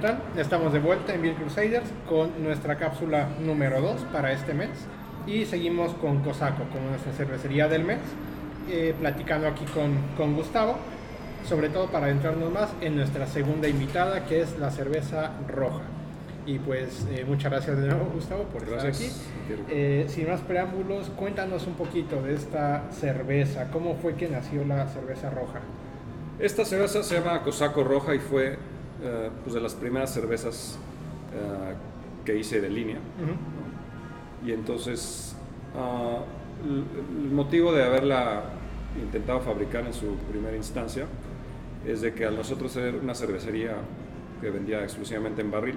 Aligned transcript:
tal? 0.00 0.18
Estamos 0.36 0.72
de 0.72 0.78
vuelta 0.78 1.14
en 1.14 1.20
Beer 1.20 1.34
Crusaders 1.34 1.88
con 2.08 2.42
nuestra 2.42 2.76
cápsula 2.76 3.28
número 3.38 3.82
2 3.82 4.00
para 4.12 4.32
este 4.32 4.54
mes 4.54 4.70
y 5.26 5.44
seguimos 5.44 5.92
con 5.94 6.22
Cosaco, 6.22 6.64
como 6.72 6.88
nuestra 6.88 7.12
cervecería 7.12 7.68
del 7.68 7.84
mes, 7.84 7.98
eh, 8.70 8.94
platicando 8.98 9.46
aquí 9.46 9.64
con, 9.66 9.94
con 10.16 10.34
Gustavo, 10.34 10.76
sobre 11.46 11.68
todo 11.68 11.88
para 11.90 12.06
adentrarnos 12.06 12.50
más 12.50 12.70
en 12.80 12.96
nuestra 12.96 13.26
segunda 13.26 13.68
invitada 13.68 14.24
que 14.24 14.40
es 14.40 14.58
la 14.58 14.70
cerveza 14.70 15.32
roja. 15.46 15.82
Y 16.46 16.58
pues 16.58 17.06
eh, 17.10 17.26
muchas 17.28 17.52
gracias 17.52 17.76
de 17.76 17.88
nuevo 17.88 18.10
Gustavo 18.14 18.44
por 18.44 18.62
estar 18.62 18.86
aquí. 18.86 19.10
Eh, 19.68 20.06
sin 20.08 20.28
más 20.28 20.40
preámbulos, 20.40 21.10
cuéntanos 21.10 21.66
un 21.66 21.74
poquito 21.74 22.22
de 22.22 22.34
esta 22.34 22.84
cerveza, 22.90 23.68
cómo 23.70 23.96
fue 23.96 24.14
que 24.14 24.28
nació 24.28 24.64
la 24.64 24.88
cerveza 24.88 25.28
roja. 25.28 25.60
Esta 26.38 26.64
cerveza 26.64 27.02
se 27.02 27.16
llama 27.16 27.42
Cosaco 27.42 27.84
Roja 27.84 28.14
y 28.14 28.18
fue 28.18 28.56
eh, 29.02 29.30
pues 29.42 29.54
de 29.54 29.60
las 29.60 29.74
primeras 29.74 30.12
cervezas 30.12 30.78
eh, 31.32 31.74
que 32.24 32.36
hice 32.36 32.60
de 32.60 32.68
línea. 32.68 32.98
Y 34.44 34.52
entonces, 34.52 35.36
ah, 35.76 36.18
el 36.64 37.30
motivo 37.30 37.72
de 37.72 37.84
haberla 37.84 38.42
intentado 39.00 39.40
fabricar 39.40 39.86
en 39.86 39.94
su 39.94 40.16
primera 40.30 40.56
instancia 40.56 41.06
es 41.86 42.00
de 42.00 42.12
que 42.12 42.26
al 42.26 42.36
nosotros 42.36 42.72
ser 42.72 42.96
una 42.96 43.14
cervecería 43.14 43.76
que 44.40 44.50
vendía 44.50 44.82
exclusivamente 44.82 45.40
en 45.40 45.50
barril 45.50 45.76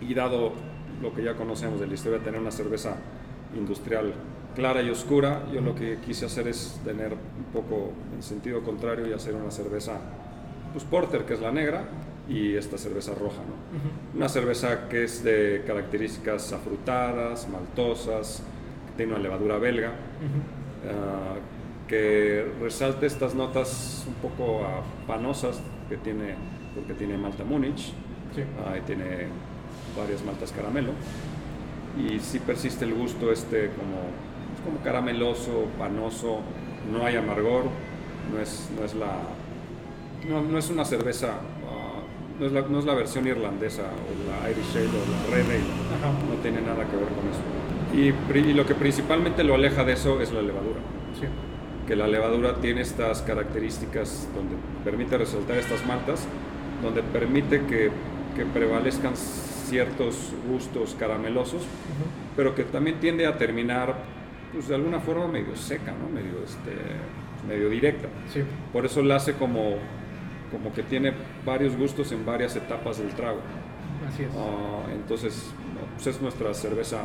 y 0.00 0.14
dado 0.14 0.52
lo 1.02 1.14
que 1.14 1.22
ya 1.22 1.34
conocemos 1.34 1.80
de 1.80 1.86
la 1.86 1.94
historia, 1.94 2.18
tener 2.20 2.40
una 2.40 2.50
cerveza 2.50 2.96
industrial 3.56 4.14
clara 4.54 4.82
y 4.82 4.90
oscura, 4.90 5.42
yo 5.52 5.60
lo 5.60 5.74
que 5.74 5.98
quise 5.98 6.26
hacer 6.26 6.48
es 6.48 6.80
tener 6.84 7.12
un 7.12 7.44
poco 7.52 7.92
en 8.14 8.22
sentido 8.22 8.62
contrario 8.62 9.06
y 9.06 9.12
hacer 9.12 9.34
una 9.34 9.50
cerveza 9.50 9.98
pues 10.72 10.84
porter, 10.84 11.24
que 11.24 11.34
es 11.34 11.40
la 11.40 11.52
negra, 11.52 11.84
y 12.28 12.56
esta 12.56 12.78
cerveza 12.78 13.14
roja. 13.14 13.42
¿no? 13.42 14.16
Una 14.16 14.28
cerveza 14.28 14.88
que 14.88 15.04
es 15.04 15.22
de 15.22 15.62
características 15.66 16.52
afrutadas, 16.52 17.48
maltosas, 17.48 18.42
que 18.86 18.96
tiene 18.96 19.12
una 19.12 19.22
levadura 19.22 19.58
belga, 19.58 19.92
ah, 20.88 21.36
que 21.88 22.50
resalte 22.60 23.06
estas 23.06 23.34
notas 23.34 24.04
un 24.08 24.14
poco 24.14 24.62
panosas 25.06 25.60
que 25.88 25.96
tiene, 25.98 26.34
porque 26.74 26.94
tiene 26.94 27.18
malta 27.18 27.44
Múnich, 27.44 27.92
y 28.32 28.80
tiene 28.86 29.28
varias 29.96 30.24
maltas 30.24 30.50
caramelo, 30.50 30.92
y 31.96 32.18
sí 32.18 32.40
persiste 32.40 32.84
el 32.84 32.94
gusto 32.94 33.30
este 33.30 33.70
como, 33.70 34.00
como 34.64 34.82
carameloso, 34.82 35.66
panoso, 35.78 36.40
no 36.90 37.04
hay 37.04 37.16
amargor, 37.16 37.64
no 38.32 38.40
es, 38.40 38.70
no 38.76 38.84
es 38.84 38.94
la... 38.94 39.18
No, 40.28 40.40
no 40.40 40.58
es 40.58 40.70
una 40.70 40.86
cerveza 40.86 41.34
no 42.38 42.46
es, 42.46 42.52
la, 42.52 42.62
no 42.62 42.78
es 42.78 42.84
la 42.84 42.94
versión 42.94 43.26
irlandesa 43.26 43.82
o 43.82 44.30
la 44.30 44.50
Irish 44.50 44.76
Ale 44.76 44.88
o 44.88 45.10
la 45.10 45.36
Red 45.36 45.46
Ale, 45.46 46.28
no 46.28 46.34
tiene 46.42 46.60
nada 46.60 46.84
que 46.84 46.96
ver 46.96 47.08
con 47.08 47.28
eso. 47.28 47.40
Y, 47.94 48.52
lo 48.54 48.66
que 48.66 48.74
principalmente 48.74 49.44
lo 49.44 49.54
aleja 49.54 49.84
de 49.84 49.92
eso 49.92 50.20
es 50.20 50.32
la 50.32 50.42
levadura. 50.42 50.80
Que 51.86 51.96
la 51.96 52.08
levadura 52.08 52.56
tiene 52.56 52.80
estas 52.80 53.22
características 53.22 54.28
donde 54.34 54.56
permite 54.84 55.18
resaltar 55.18 55.58
estas 55.58 55.86
maltas, 55.86 56.26
donde 56.82 57.02
permite 57.02 57.66
que, 57.66 57.90
que 58.34 58.46
prevalezcan 58.46 59.14
ciertos 59.16 60.32
gustos 60.48 60.96
caramelosos, 60.98 61.62
pero 62.36 62.54
que 62.54 62.64
también 62.64 63.00
tiende 63.00 63.26
a 63.26 63.36
terminar 63.36 63.94
pues, 64.52 64.68
de 64.68 64.74
alguna 64.74 65.00
forma 65.00 65.28
medio 65.28 65.54
seca, 65.56 65.92
¿no? 65.92 66.08
medio, 66.08 66.42
este, 66.44 66.72
medio 67.46 67.68
directa. 67.68 68.08
Por 68.72 68.86
eso 68.86 69.02
la 69.02 69.16
hace 69.16 69.34
como 69.34 69.76
como 70.54 70.72
que 70.72 70.82
tiene 70.84 71.12
varios 71.44 71.76
gustos 71.76 72.12
en 72.12 72.24
varias 72.24 72.54
etapas 72.54 72.98
del 72.98 73.08
trago. 73.08 73.40
Así 74.08 74.22
es. 74.22 74.28
Ah, 74.36 74.86
entonces, 74.92 75.50
pues 75.94 76.06
es 76.06 76.22
nuestra 76.22 76.54
cerveza, 76.54 76.98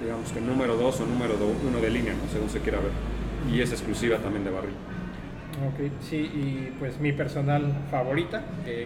digamos 0.00 0.30
que 0.30 0.40
número 0.40 0.76
2 0.76 1.00
o 1.00 1.06
número 1.06 1.34
1 1.34 1.80
de 1.80 1.90
línea, 1.90 2.14
¿no? 2.14 2.30
según 2.32 2.48
se 2.48 2.60
quiera 2.60 2.78
ver. 2.78 2.92
Y 3.52 3.60
es 3.60 3.72
exclusiva 3.72 4.18
también 4.18 4.44
de 4.44 4.50
barril. 4.50 4.74
Ok, 5.68 5.90
sí, 6.02 6.16
y 6.16 6.72
pues 6.78 7.00
mi 7.00 7.12
personal 7.12 7.64
favorita, 7.90 8.44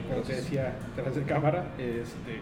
como 0.08 0.22
te 0.22 0.36
decía 0.36 0.74
tras 0.94 1.16
de 1.16 1.22
cámara, 1.22 1.66
este, 1.78 2.40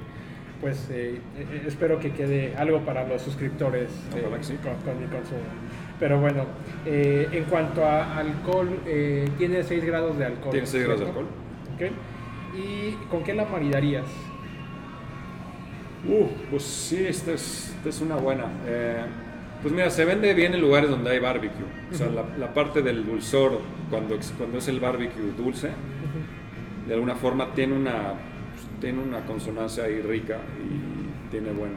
pues 0.60 0.88
eh, 0.91 1.20
eh, 1.38 1.62
espero 1.66 1.98
que 1.98 2.12
quede 2.12 2.54
algo 2.56 2.80
para 2.80 3.06
los 3.06 3.22
suscriptores 3.22 3.91
eh, 4.14 4.22
con, 4.22 5.00
mi 5.00 5.06
consumo. 5.06 5.41
Pero 5.98 6.20
bueno, 6.20 6.44
en 6.86 7.44
cuanto 7.44 7.84
a 7.84 8.18
alcohol, 8.18 8.68
tiene 9.36 9.64
6 9.64 9.84
grados 9.84 10.16
de 10.16 10.26
alcohol. 10.26 10.52
Tiene 10.52 10.66
6 10.66 10.84
grados 10.84 11.00
de 11.00 11.06
alcohol. 11.06 11.26
¿Y 12.55 12.93
con 13.11 13.22
qué 13.22 13.34
la 13.34 13.44
maridarías? 13.44 14.06
Uh, 16.06 16.27
pues 16.50 16.62
sí, 16.62 17.05
esta 17.06 17.33
es, 17.33 17.75
es 17.84 18.00
una 18.00 18.16
buena. 18.16 18.47
Eh, 18.66 19.05
pues 19.62 19.75
mira, 19.75 19.91
se 19.91 20.05
vende 20.05 20.33
bien 20.34 20.55
en 20.55 20.61
lugares 20.61 20.91
donde 20.91 21.11
hay 21.11 21.19
barbecue. 21.19 21.65
O 21.93 21.94
sea, 21.94 22.09
la, 22.09 22.55
parte 22.55 22.83
del 22.83 23.05
dulzor, 23.05 23.61
cuando, 23.91 24.16
cuando 24.37 24.59
es 24.59 24.69
el 24.69 24.78
barbecue 24.78 25.33
dulce, 25.37 25.71
de 26.87 26.94
alguna 26.94 27.16
forma 27.16 27.53
tiene 27.55 27.75
una, 27.75 28.15
pues, 28.53 28.81
tiene 28.81 29.03
una 29.03 29.27
consonancia 29.27 29.84
ahí 29.84 30.00
rica 30.00 30.39
y 30.59 31.31
tiene, 31.31 31.50
buen, 31.50 31.72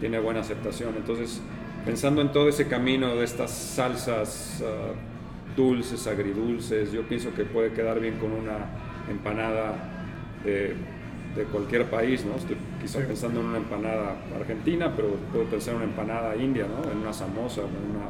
tiene 0.00 0.20
buena 0.20 0.40
aceptación. 0.40 0.94
Entonces, 0.96 1.42
pensando 1.84 2.22
en 2.22 2.30
todo 2.30 2.48
ese 2.48 2.68
camino 2.68 3.16
de 3.16 3.24
estas 3.24 3.50
salsas 3.50 4.62
ah, 4.64 4.92
dulces, 5.56 6.06
agridulces, 6.06 6.92
yo 6.92 7.02
pienso 7.02 7.34
que 7.34 7.44
puede 7.44 7.72
quedar 7.72 7.98
bien 7.98 8.18
con 8.18 8.30
una 8.30 8.91
empanada 9.10 9.74
de, 10.44 10.74
cualquier 11.50 11.86
país, 11.86 12.24
¿no? 12.26 12.36
Estoy 12.36 12.56
quizá 12.80 12.98
pensando 13.00 13.40
en 13.40 13.46
una 13.46 13.58
empanada 13.58 14.16
argentina, 14.38 14.92
pero 14.94 15.14
puedo 15.32 15.44
pensar 15.46 15.74
en 15.74 15.80
una 15.80 15.90
empanada 15.90 16.36
india, 16.36 16.66
¿no? 16.66 16.90
En 16.90 16.98
una 16.98 17.12
samosa, 17.12 17.62
en, 17.62 17.68
una, 17.68 18.06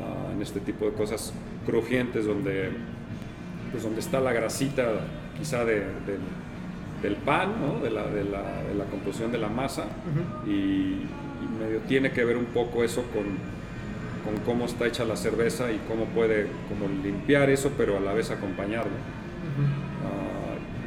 ah, 0.00 0.32
en 0.34 0.42
este 0.42 0.58
tipo 0.58 0.84
de 0.84 0.92
cosas 0.92 1.32
crujientes 1.64 2.26
donde, 2.26 2.70
pues 3.70 3.84
donde 3.84 4.00
está 4.00 4.20
la 4.20 4.32
grasita 4.32 4.84
quizá 5.38 5.64
de, 5.64 5.84
del 7.02 7.16
pan, 7.16 7.54
¿no? 7.60 7.80
de, 7.80 7.90
la, 7.90 8.06
de, 8.06 8.24
la, 8.24 8.42
de, 8.68 8.74
la, 8.74 8.84
composición 8.84 9.30
de 9.32 9.38
la 9.38 9.48
masa 9.48 9.84
y, 10.46 11.06
medio 11.58 11.80
tiene 11.88 12.10
que 12.10 12.24
ver 12.24 12.36
un 12.36 12.46
poco 12.46 12.84
eso 12.84 13.02
con, 13.12 13.24
con, 14.24 14.44
cómo 14.44 14.64
está 14.64 14.86
hecha 14.86 15.04
la 15.04 15.16
cerveza 15.16 15.70
y 15.70 15.78
cómo 15.88 16.04
puede 16.06 16.46
como 16.68 16.88
limpiar 17.02 17.50
eso, 17.50 17.72
pero 17.76 17.96
a 17.96 18.00
la 18.00 18.12
vez 18.12 18.30
acompañarlo 18.30 18.92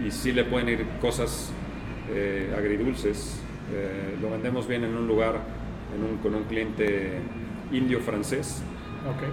y 0.05 0.11
sí 0.11 0.31
le 0.31 0.43
pueden 0.43 0.69
ir 0.69 0.85
cosas 1.01 1.51
eh, 2.11 2.53
agridulces. 2.57 3.39
Eh, 3.73 4.17
lo 4.21 4.31
vendemos 4.31 4.67
bien 4.67 4.83
en 4.83 4.95
un 4.95 5.07
lugar 5.07 5.39
con 6.21 6.33
un 6.33 6.43
cliente 6.45 7.19
indio-francés. 7.71 8.63
Okay. 9.15 9.29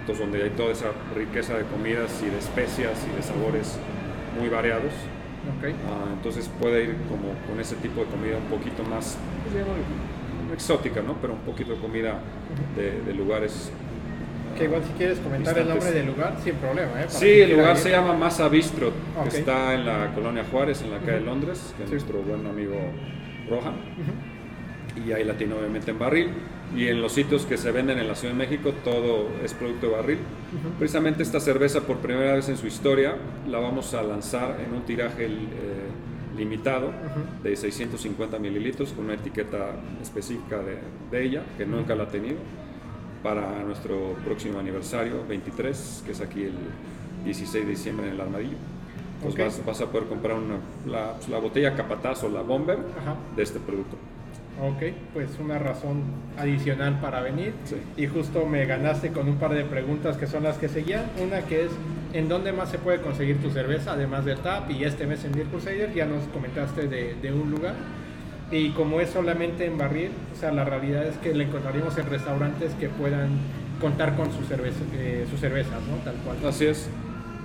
Entonces, 0.00 0.18
donde 0.18 0.42
hay 0.42 0.50
toda 0.50 0.72
esa 0.72 0.90
riqueza 1.14 1.56
de 1.56 1.64
comidas 1.64 2.22
y 2.22 2.30
de 2.30 2.38
especias 2.38 3.06
y 3.10 3.16
de 3.16 3.22
sabores 3.22 3.78
muy 4.38 4.48
variados. 4.48 4.92
Okay. 5.58 5.74
Ah, 5.86 6.10
entonces 6.12 6.50
puede 6.60 6.84
ir 6.84 6.96
como 7.08 7.34
con 7.48 7.60
ese 7.60 7.76
tipo 7.76 8.00
de 8.00 8.06
comida 8.06 8.38
un 8.38 8.58
poquito 8.58 8.84
más 8.84 9.18
pues, 9.50 9.64
exótica, 10.54 11.02
¿no? 11.02 11.16
pero 11.20 11.32
un 11.32 11.40
poquito 11.40 11.72
de 11.72 11.80
comida 11.80 12.20
de 12.76 13.14
lugares 13.14 13.72
que 14.56 14.64
igual 14.64 14.82
si 14.84 14.92
quieres 14.92 15.18
comentar 15.18 15.58
el 15.58 15.68
nombre 15.68 15.90
del 15.90 16.06
lugar, 16.06 16.36
sin 16.42 16.54
problema. 16.54 17.02
¿eh? 17.02 17.06
Sí, 17.08 17.40
el 17.40 17.52
lugar 17.52 17.76
se 17.76 17.90
llama 17.90 18.14
Masa 18.14 18.48
Bistro, 18.48 18.92
que 19.30 19.38
está 19.38 19.74
en 19.74 19.86
la 19.86 20.12
colonia 20.14 20.44
Juárez, 20.50 20.82
en 20.82 20.90
la 20.90 20.98
calle 20.98 21.20
de 21.20 21.20
Londres, 21.20 21.74
que 21.76 21.84
es 21.84 21.90
nuestro 21.90 22.22
buen 22.22 22.46
amigo 22.46 22.76
Rohan. 23.48 23.74
Y 25.06 25.12
ahí 25.12 25.24
la 25.24 25.34
tiene 25.34 25.54
obviamente 25.54 25.90
en 25.90 25.98
barril. 25.98 26.30
Y 26.76 26.88
en 26.88 27.02
los 27.02 27.12
sitios 27.12 27.44
que 27.44 27.58
se 27.58 27.70
venden 27.70 27.98
en 27.98 28.08
la 28.08 28.14
Ciudad 28.14 28.32
de 28.32 28.38
México, 28.38 28.72
todo 28.82 29.28
es 29.44 29.52
producto 29.52 29.88
de 29.88 29.92
barril. 29.92 30.18
Precisamente 30.78 31.22
esta 31.22 31.38
cerveza, 31.38 31.82
por 31.82 31.98
primera 31.98 32.34
vez 32.34 32.48
en 32.48 32.56
su 32.56 32.66
historia, 32.66 33.16
la 33.48 33.58
vamos 33.58 33.92
a 33.94 34.02
lanzar 34.02 34.58
en 34.66 34.74
un 34.74 34.82
tiraje 34.82 35.26
eh, 35.26 35.30
limitado 36.36 36.90
de 37.42 37.54
650 37.56 38.38
mililitros 38.38 38.92
con 38.92 39.04
una 39.04 39.14
etiqueta 39.14 39.72
específica 40.00 40.58
de, 40.58 40.78
de 41.10 41.24
ella, 41.24 41.42
que 41.58 41.66
nunca 41.66 41.94
la 41.94 42.04
ha 42.04 42.08
tenido 42.08 42.38
para 43.22 43.62
nuestro 43.64 44.14
próximo 44.24 44.58
aniversario, 44.58 45.24
23, 45.28 46.02
que 46.04 46.12
es 46.12 46.20
aquí 46.20 46.44
el 46.44 46.54
16 47.24 47.64
de 47.64 47.70
diciembre 47.70 48.08
en 48.08 48.14
el 48.14 48.20
Armadillo. 48.20 48.56
Entonces 49.24 49.64
vas, 49.64 49.80
a 49.80 49.86
poder 49.86 50.08
comprar 50.08 50.36
una, 50.36 50.56
la, 50.86 51.12
pues, 51.14 51.28
la, 51.28 51.38
botella 51.38 51.76
Capataz 51.76 52.24
o 52.24 52.28
la 52.28 52.42
Bomber 52.42 52.78
de 53.36 53.42
este 53.42 53.60
producto. 53.60 53.96
Ok, 54.60 54.94
pues 55.14 55.30
una 55.40 55.58
razón 55.58 56.02
adicional 56.36 57.00
para 57.00 57.20
venir. 57.20 57.54
Y 57.96 58.06
justo 58.06 58.44
me 58.46 58.66
ganaste 58.66 59.10
con 59.12 59.28
un 59.28 59.36
par 59.36 59.54
de 59.54 59.64
preguntas 59.64 60.16
que 60.16 60.26
son 60.26 60.42
las 60.42 60.58
que 60.58 60.68
seguían. 60.68 61.04
Una 61.22 61.42
que 61.42 61.64
es, 61.64 61.70
¿en 62.12 62.28
dónde 62.28 62.52
más 62.52 62.70
se 62.70 62.78
puede 62.78 63.00
conseguir 63.00 63.40
tu 63.40 63.50
cerveza, 63.50 63.92
además 63.92 64.24
del 64.24 64.38
TAP? 64.38 64.70
Y 64.72 64.84
este 64.84 65.06
mes 65.06 65.24
en 65.24 65.32
Beer 65.32 65.46
Crusader 65.46 65.94
ya 65.94 66.04
nos 66.04 66.24
comentaste 66.24 66.88
de, 66.88 67.14
de 67.14 67.32
un 67.32 67.50
lugar. 67.50 67.74
Y 68.52 68.70
como 68.70 69.00
es 69.00 69.08
solamente 69.08 69.64
en 69.64 69.78
barril, 69.78 70.10
o 70.32 70.38
sea, 70.38 70.52
la 70.52 70.64
realidad 70.64 71.06
es 71.06 71.16
que 71.16 71.34
le 71.34 71.44
encontraríamos 71.44 71.96
en 71.96 72.06
restaurantes 72.06 72.72
que 72.74 72.90
puedan 72.90 73.30
contar 73.80 74.14
con 74.14 74.30
sus, 74.30 74.46
cerveza, 74.46 74.80
eh, 74.94 75.26
sus 75.30 75.40
cervezas, 75.40 75.80
¿no? 75.90 75.96
Tal 76.04 76.14
cual. 76.16 76.36
Así 76.46 76.66
es. 76.66 76.88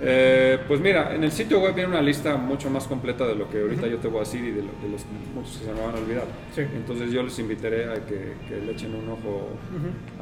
Eh, 0.00 0.58
pues 0.68 0.80
mira, 0.80 1.14
en 1.14 1.24
el 1.24 1.32
sitio 1.32 1.60
web 1.60 1.74
viene 1.74 1.90
una 1.90 2.02
lista 2.02 2.36
mucho 2.36 2.70
más 2.70 2.86
completa 2.86 3.26
de 3.26 3.34
lo 3.34 3.50
que 3.50 3.60
ahorita 3.60 3.88
yo 3.88 3.98
te 3.98 4.06
voy 4.06 4.18
a 4.18 4.20
decir 4.20 4.44
y 4.44 4.52
de, 4.52 4.62
los 4.62 5.04
muchos 5.34 5.58
que 5.58 5.64
se 5.64 5.72
me 5.72 5.80
van 5.80 5.96
a 5.96 5.98
olvidar. 5.98 6.26
Entonces 6.56 7.10
yo 7.10 7.22
les 7.22 7.36
invitaré 7.38 7.86
a 7.86 7.94
que, 8.06 8.34
le 8.64 8.72
echen 8.72 8.94
un 8.94 9.08
ojo 9.08 9.48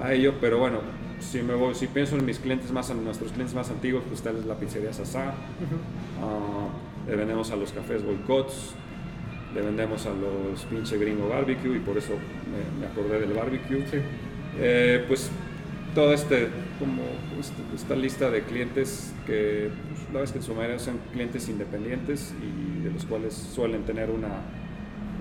a 0.01 0.15
ello, 0.15 0.35
pero 0.41 0.59
bueno, 0.59 0.79
si 1.21 1.43
me 1.43 1.55
voy, 1.55 1.75
si 1.75 1.89
pienso 1.89 2.17
en 2.17 2.25
mis 2.25 2.39
clientes 2.39 2.71
más, 2.73 2.89
en 2.91 3.05
nuestros 3.05 3.33
clientes 3.33 3.55
más 3.55 3.69
antiguos, 3.71 4.05
pues 4.09 4.23
tal 4.23 4.37
es 4.39 4.47
la 4.47 4.55
pizzería 4.55 4.93
Sasa, 4.93 5.35
ah, 6.23 6.69
le 7.07 7.17
vendemos 7.17 7.51
a 7.51 7.57
los 7.57 7.73
cafés 7.73 8.03
Boycotts, 8.03 8.75
le 9.57 9.63
vendemos 9.63 10.05
a 10.07 10.11
los 10.11 10.65
pinche 10.67 10.99
gringo 10.99 11.29
barbecue 11.29 11.77
y 11.77 11.81
por 11.81 11.97
eso 11.97 12.13
me, 12.79 12.87
acordé 12.87 13.21
del 13.21 13.33
barbecue. 13.33 13.83
Eh, 14.59 15.05
pues 15.09 15.31
toda 15.95 16.15
este, 16.15 16.49
como 16.79 17.03
este, 17.41 17.63
esta 17.75 17.97
lista 17.97 18.31
de 18.31 18.43
clientes 18.43 19.15
que 19.27 19.71
pues, 19.89 20.13
la 20.13 20.21
vez 20.21 20.33
que 20.33 20.39
en 20.39 20.45
su 20.45 20.55
mayoría 20.55 20.79
son 20.79 20.99
clientes 21.11 21.49
independientes 21.49 22.35
y 22.43 22.85
de 22.85 22.91
los 22.91 23.07
cuales 23.07 23.33
suelen 23.33 23.85
tener 23.85 24.11
una, 24.11 24.29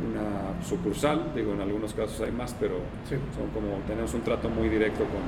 una 0.05 0.65
sucursal, 0.67 1.31
digo 1.33 1.53
en 1.53 1.61
algunos 1.61 1.93
casos 1.93 2.19
hay 2.19 2.33
más, 2.33 2.53
pero 2.59 2.75
son 3.07 3.49
como 3.53 3.77
tenemos 3.87 4.13
un 4.13 4.21
trato 4.21 4.49
muy 4.49 4.67
directo 4.67 4.99
con, 4.99 5.23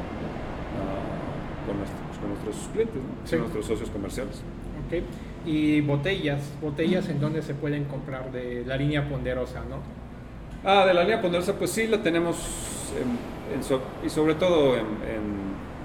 ah, 0.84 1.66
con, 1.66 1.78
nuestros, 1.78 2.18
con, 2.20 2.30
nuestros, 2.30 2.70
clientes, 2.74 3.02
con 3.30 3.40
nuestros 3.40 3.66
socios 3.66 3.90
comerciales. 3.90 4.42
Okay. 4.88 5.04
Y 5.48 5.82
botellas, 5.82 6.42
botellas 6.62 7.10
en 7.10 7.20
donde 7.20 7.42
se 7.42 7.56
pueden 7.56 7.86
comprar 7.86 8.32
de 8.32 8.64
la 8.66 8.78
línea 8.78 9.08
ponderosa, 9.08 9.64
¿no? 9.70 9.78
Ah, 10.64 10.86
de 10.86 10.94
la 10.94 11.02
línea 11.04 11.22
ponderosa, 11.22 11.54
pues 11.58 11.72
sí, 11.72 11.88
la 11.88 12.04
tenemos 12.04 12.36
y 14.06 14.10
sobre 14.10 14.36
todo 14.36 14.76
en, 14.76 14.86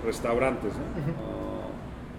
restaurantes. 0.05 0.73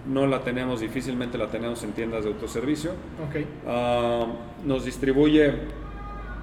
¿no? 0.06 0.20
¿no? 0.20 0.26
la 0.26 0.42
tenemos, 0.42 0.80
difícilmente 0.80 1.36
la 1.36 1.48
tenemos 1.48 1.82
en 1.84 1.92
tiendas 1.92 2.24
de 2.24 2.30
autoservicio. 2.30 2.92
Okay. 3.28 3.46
Ah, 3.66 4.26
nos 4.64 4.84
distribuye 4.84 5.52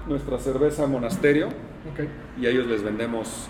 nuestra 0.06 0.38
cerveza 0.38 0.86
Monasterio 0.86 1.48
okay. 1.92 2.08
y 2.40 2.46
a 2.46 2.50
ellos 2.50 2.66
les 2.66 2.82
vendemos 2.82 3.48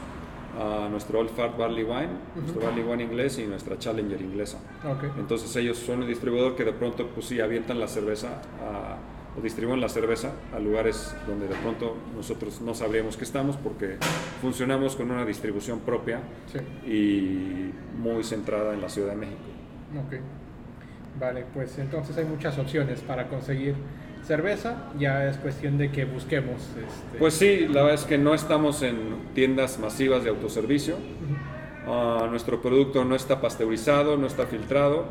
uh, 0.59 0.89
nuestro 0.89 1.21
Old 1.21 1.31
Fart 1.31 1.57
Barley 1.57 1.85
Wine, 1.85 2.11
nuestro 2.37 2.63
Barley 2.63 2.83
Wine 2.83 3.03
inglés 3.05 3.39
y 3.39 3.47
nuestra 3.47 3.79
Challenger 3.79 4.21
inglesa. 4.21 4.59
Okay. 4.97 5.11
Entonces 5.19 5.55
ellos 5.57 5.79
son 5.79 6.03
un 6.03 6.09
distribuidor 6.09 6.57
que 6.57 6.65
de 6.65 6.73
pronto 6.73 7.07
pues 7.09 7.27
sí 7.27 7.41
avientan 7.41 7.79
la 7.79 7.89
cerveza 7.89 8.43
a 8.61 8.97
o 9.37 9.41
distribuyen 9.41 9.81
la 9.81 9.89
cerveza 9.89 10.33
a 10.55 10.59
lugares 10.59 11.15
donde 11.27 11.49
de 11.49 11.55
pronto 11.55 11.97
nosotros 12.15 12.61
no 12.61 12.75
sabríamos 12.75 13.17
que 13.17 13.25
estamos 13.25 13.57
porque 13.57 13.97
funcionamos 14.41 14.95
con 14.95 15.11
una 15.11 15.25
distribución 15.25 15.81
propia 15.81 16.21
y 16.87 17.71
muy 17.99 18.25
centrada 18.25 18.75
en 18.75 18.81
la 18.81 18.89
Ciudad 18.89 19.11
de 19.11 19.17
México. 19.17 19.41
Ok. 20.07 20.21
Vale, 21.19 21.45
pues 21.53 21.79
entonces 21.79 22.17
hay 22.17 22.25
muchas 22.25 22.59
opciones 22.59 23.01
para 23.01 23.29
conseguir 23.29 23.75
cerveza, 24.25 24.91
ya 24.99 25.29
es 25.29 25.37
cuestión 25.37 25.79
de 25.79 25.91
que 25.91 26.05
busquemos. 26.05 26.61
Este... 26.63 27.19
Pues 27.19 27.35
sí, 27.35 27.67
la 27.67 27.83
verdad 27.83 27.95
es 27.95 28.05
que 28.05 28.19
no 28.19 28.35
estamos 28.35 28.83
en 28.83 28.97
tiendas 29.35 29.79
masivas 29.79 30.25
de 30.25 30.31
autoservicio. 30.31 30.97
Ah, 31.87 32.27
nuestro 32.31 32.63
producto 32.63 33.05
no 33.05 33.17
está 33.17 33.41
pasteurizado, 33.41 34.17
no 34.17 34.27
está 34.27 34.47
filtrado 34.47 35.07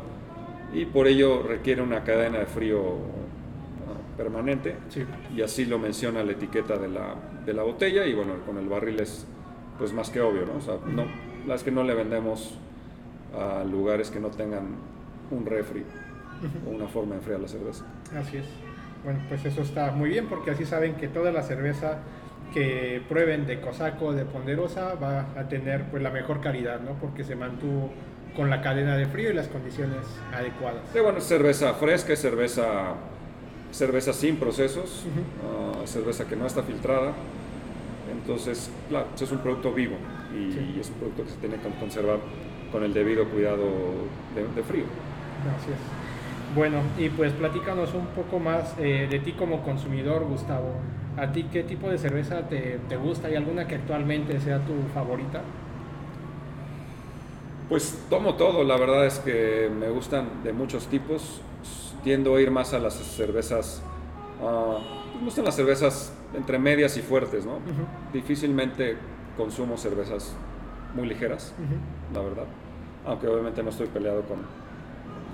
y 0.72 0.86
por 0.86 1.06
ello 1.06 1.42
requiere 1.42 1.82
una 1.82 2.02
cadena 2.02 2.38
de 2.38 2.46
frío 2.46 2.96
permanente 4.16 4.76
y 5.34 5.42
así 5.42 5.64
lo 5.64 5.78
menciona 5.78 6.22
la 6.22 6.32
etiqueta 6.32 6.76
de 6.76 6.88
la, 6.88 7.14
de 7.44 7.52
la, 7.52 7.62
botella 7.62 8.06
y 8.06 8.14
bueno, 8.14 8.34
con 8.46 8.58
el 8.58 8.68
barril 8.68 9.00
es 9.00 9.26
pues 9.78 9.92
más 9.92 10.10
que 10.10 10.20
obvio, 10.20 10.46
¿no? 10.46 10.56
O 10.56 10.60
sea, 10.60 10.76
no, 10.86 11.04
las 11.46 11.62
que 11.62 11.70
no 11.70 11.82
le 11.82 11.94
vendemos 11.94 12.58
a 13.34 13.64
lugares 13.64 14.10
que 14.10 14.20
no 14.20 14.28
tengan 14.28 14.76
un 15.30 15.46
refri 15.46 15.84
o 16.66 16.70
una 16.70 16.86
forma 16.88 17.12
de 17.12 17.16
enfriar 17.18 17.40
la 17.40 17.48
cerveza. 17.48 17.84
Así 18.16 18.36
es. 18.38 18.46
Bueno, 19.04 19.20
pues 19.28 19.44
eso 19.44 19.62
está 19.62 19.90
muy 19.90 20.10
bien 20.10 20.26
porque 20.26 20.52
así 20.52 20.64
saben 20.64 20.94
que 20.94 21.08
toda 21.08 21.32
la 21.32 21.42
cerveza 21.42 21.98
que 22.54 23.02
prueben 23.08 23.46
de 23.46 23.60
Cosaco, 23.60 24.12
de 24.12 24.24
Ponderosa, 24.24 24.94
va 24.94 25.26
a 25.36 25.48
tener 25.48 25.84
pues 25.90 26.02
la 26.02 26.10
mejor 26.10 26.40
calidad, 26.40 26.80
¿no? 26.80 26.92
Porque 27.00 27.24
se 27.24 27.34
mantuvo 27.34 27.90
con 28.36 28.50
la 28.50 28.60
cadena 28.60 28.96
de 28.96 29.06
frío 29.06 29.30
y 29.30 29.34
las 29.34 29.48
condiciones 29.48 30.00
adecuadas. 30.32 30.82
Sí, 30.92 31.00
bueno, 31.00 31.20
cerveza 31.20 31.74
fresca, 31.74 32.14
cerveza 32.14 32.94
cerveza 33.72 34.12
sin 34.12 34.36
procesos, 34.36 35.04
ah, 35.42 35.86
cerveza 35.86 36.26
que 36.26 36.36
no 36.36 36.46
está 36.46 36.62
filtrada. 36.62 37.12
Entonces, 38.12 38.70
claro, 38.88 39.06
es 39.18 39.32
un 39.32 39.38
producto 39.38 39.72
vivo 39.72 39.96
y, 40.32 40.78
es 40.78 40.88
un 40.90 40.94
producto 40.96 41.24
que 41.24 41.30
se 41.30 41.36
tiene 41.36 41.56
que 41.56 41.68
conservar 41.80 42.18
con 42.70 42.84
el 42.84 42.92
debido 42.92 43.26
cuidado 43.28 43.64
de, 44.34 44.62
frío. 44.62 44.84
Gracias. 45.44 46.01
Bueno, 46.54 46.82
y 46.98 47.08
pues 47.08 47.32
platícanos 47.32 47.94
un 47.94 48.06
poco 48.08 48.38
más 48.38 48.74
eh, 48.78 49.06
de 49.10 49.18
ti 49.20 49.32
como 49.32 49.62
consumidor, 49.62 50.24
Gustavo. 50.24 50.74
¿A 51.16 51.32
ti 51.32 51.44
qué 51.44 51.62
tipo 51.62 51.88
de 51.88 51.98
cerveza 51.98 52.48
te, 52.48 52.78
te 52.88 52.96
gusta? 52.96 53.28
¿Hay 53.28 53.36
alguna 53.36 53.66
que 53.66 53.76
actualmente 53.76 54.38
sea 54.40 54.58
tu 54.58 54.74
favorita? 54.92 55.42
Pues 57.68 58.04
tomo 58.10 58.34
todo, 58.34 58.64
la 58.64 58.76
verdad 58.76 59.06
es 59.06 59.18
que 59.20 59.70
me 59.74 59.88
gustan 59.88 60.42
de 60.44 60.52
muchos 60.52 60.88
tipos 60.88 61.40
tiendo 62.04 62.36
a 62.36 62.40
ir 62.40 62.50
más 62.50 62.74
a 62.74 62.78
las 62.78 62.94
cervezas, 62.94 63.82
uh, 64.42 65.18
me 65.18 65.24
gustan 65.24 65.44
las 65.44 65.56
cervezas 65.56 66.12
entre 66.34 66.58
medias 66.58 66.96
y 66.98 67.00
fuertes, 67.00 67.46
¿no? 67.46 67.60
Difícilmente 68.12 68.96
consumo 69.38 69.78
cervezas 69.78 70.34
muy 70.94 71.08
ligeras, 71.08 71.54
la 72.12 72.20
verdad. 72.20 72.44
Aunque 73.06 73.26
obviamente 73.26 73.62
no 73.62 73.70
estoy 73.70 73.86
peleado 73.86 74.22
con, 74.22 74.40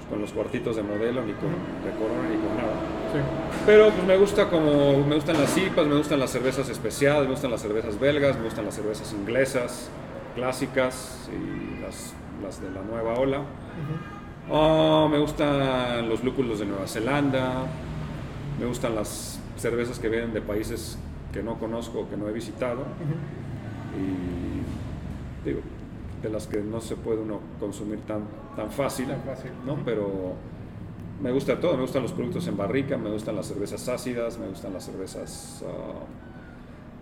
con 0.08 0.20
los 0.20 0.32
cuartitos 0.32 0.76
de 0.76 0.82
modelo, 0.82 1.22
ni 1.22 1.32
con 1.32 1.50
de 1.50 1.90
corona, 1.99 2.28
ni 2.28 2.37
con 2.37 2.56
nada. 2.56 2.75
Pero 3.66 3.90
pues 3.90 4.05
me 4.06 4.16
gusta 4.16 4.49
como, 4.49 5.05
me 5.05 5.14
gustan 5.16 5.38
las 5.38 5.56
IPAs, 5.56 5.87
me 5.87 5.96
gustan 5.96 6.19
las 6.19 6.31
cervezas 6.31 6.69
especiales, 6.69 7.25
me 7.25 7.32
gustan 7.32 7.50
las 7.50 7.60
cervezas 7.60 7.99
belgas, 7.99 8.37
me 8.37 8.44
gustan 8.44 8.64
las 8.64 8.75
cervezas 8.75 9.12
inglesas, 9.12 9.90
clásicas 10.34 11.28
y 11.31 11.81
las, 11.82 12.14
las 12.43 12.60
de 12.62 12.70
la 12.70 12.82
nueva 12.82 13.14
ola. 13.14 13.43
Oh, 14.50 15.08
me 15.08 15.19
gustan 15.19 16.08
los 16.08 16.25
lúpulos 16.25 16.58
de 16.58 16.66
Nueva 16.66 16.87
Zelanda, 16.87 17.66
me 18.58 18.66
gustan 18.66 18.94
las 18.94 19.38
cervezas 19.56 19.99
que 19.99 20.08
vienen 20.08 20.32
de 20.32 20.40
países 20.40 20.99
que 21.32 21.43
no 21.43 21.58
conozco, 21.58 22.08
que 22.08 22.16
no 22.16 22.28
he 22.28 22.32
visitado. 22.32 22.84
Y 23.94 25.46
digo, 25.46 25.61
de 26.22 26.28
las 26.28 26.46
que 26.46 26.60
no 26.60 26.80
se 26.80 26.96
puede 26.96 27.20
uno 27.20 27.40
consumir 27.60 28.00
tan, 28.00 28.22
tan 28.56 28.70
fácil, 28.70 29.08
¿no? 29.64 29.78
Pero 29.84 30.34
me 31.22 31.32
gusta 31.32 31.58
todo, 31.58 31.75
me 31.75 31.82
gustan 31.82 32.02
los 32.02 32.12
productos 32.12 32.46
en 32.46 32.56
barrica, 32.56 32.96
me 32.96 33.10
gustan 33.10 33.37
las 33.37 33.46
cervezas 33.46 33.88
ácidas, 33.88 34.38
me 34.38 34.48
gustan 34.48 34.72
las 34.72 34.84
cervezas, 34.84 35.64
ah, 35.66 36.04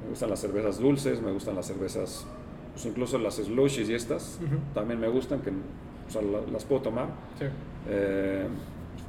me 0.03 0.11
gustan 0.11 0.31
las 0.31 0.41
cervezas 0.41 0.79
dulces, 0.79 1.21
me 1.21 1.33
gustan 1.33 1.55
las 1.55 1.67
cervezas, 1.67 2.27
pues 2.73 2.87
incluso 2.87 3.19
las 3.19 3.37
slushies 3.37 3.89
y 3.89 3.95
estas, 3.95 4.39
también 4.75 5.01
me 5.01 5.09
gustan, 5.09 5.41
que 5.41 5.51
o 5.51 6.11
sea, 6.11 6.23
las 6.23 6.65
puedo 6.65 6.83
tomar. 6.83 7.07
Eh, 7.89 8.47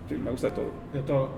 sí. 0.09 0.15
me 0.15 0.31
gusta 0.31 0.49
de 0.49 0.55
todo. 0.55 0.71
De 0.93 1.01
todo. 1.01 1.29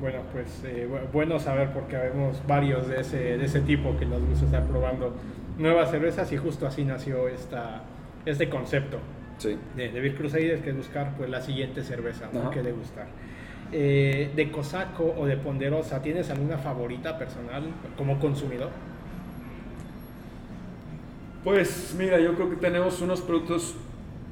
Bueno, 0.00 0.20
pues 0.32 0.62
eh, 0.64 0.88
bueno 1.12 1.38
saber 1.38 1.72
porque 1.72 1.96
vemos 1.96 2.40
varios 2.46 2.88
de 2.88 3.00
ese, 3.00 3.18
de 3.18 3.44
ese 3.44 3.60
tipo 3.60 3.96
que 3.98 4.06
nos 4.06 4.24
gusta 4.24 4.46
estar 4.46 4.64
probando 4.64 5.12
nuevas 5.58 5.90
cervezas 5.90 6.32
y 6.32 6.38
justo 6.38 6.66
así 6.66 6.84
nació 6.84 7.28
esta, 7.28 7.82
este 8.26 8.48
concepto 8.48 8.98
sí. 9.38 9.56
de, 9.76 9.90
de 9.90 10.00
Beer 10.00 10.14
Crusaders, 10.14 10.62
que 10.62 10.70
es 10.70 10.76
buscar 10.76 11.14
pues, 11.16 11.30
la 11.30 11.40
siguiente 11.40 11.82
cerveza 11.82 12.28
que 12.52 12.62
degustar. 12.62 13.06
Eh, 13.72 14.32
de 14.34 14.50
Cosaco 14.50 15.14
o 15.16 15.26
de 15.26 15.36
Ponderosa, 15.36 16.02
¿tienes 16.02 16.28
alguna 16.30 16.58
favorita 16.58 17.16
personal 17.18 17.62
como 17.96 18.18
consumidor? 18.18 18.70
Pues 21.44 21.94
mira, 21.96 22.18
yo 22.18 22.34
creo 22.34 22.50
que 22.50 22.56
tenemos 22.56 23.00
unos 23.00 23.20
productos 23.20 23.76